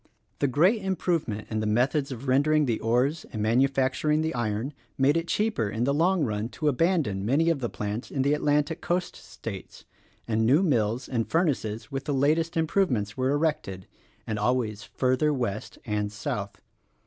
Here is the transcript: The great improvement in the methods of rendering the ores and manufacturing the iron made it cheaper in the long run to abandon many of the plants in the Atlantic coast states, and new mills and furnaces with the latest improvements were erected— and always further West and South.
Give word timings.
The 0.39 0.47
great 0.47 0.81
improvement 0.81 1.47
in 1.51 1.59
the 1.59 1.67
methods 1.67 2.11
of 2.11 2.27
rendering 2.27 2.65
the 2.65 2.79
ores 2.79 3.23
and 3.31 3.39
manufacturing 3.39 4.21
the 4.21 4.33
iron 4.33 4.73
made 4.97 5.15
it 5.15 5.27
cheaper 5.27 5.69
in 5.69 5.83
the 5.83 5.93
long 5.93 6.23
run 6.23 6.49
to 6.57 6.67
abandon 6.67 7.23
many 7.23 7.51
of 7.51 7.59
the 7.59 7.69
plants 7.69 8.09
in 8.09 8.23
the 8.23 8.33
Atlantic 8.33 8.81
coast 8.81 9.15
states, 9.15 9.85
and 10.27 10.43
new 10.43 10.63
mills 10.63 11.07
and 11.07 11.29
furnaces 11.29 11.91
with 11.91 12.05
the 12.05 12.15
latest 12.15 12.57
improvements 12.57 13.15
were 13.15 13.29
erected— 13.29 13.85
and 14.25 14.39
always 14.39 14.81
further 14.81 15.31
West 15.31 15.77
and 15.85 16.11
South. 16.11 16.59